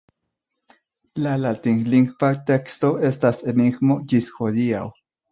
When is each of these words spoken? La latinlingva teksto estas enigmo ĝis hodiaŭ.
La 1.25 1.33
latinlingva 1.41 2.29
teksto 2.47 2.89
estas 3.09 3.43
enigmo 3.53 3.99
ĝis 4.15 4.31
hodiaŭ. 4.39 4.81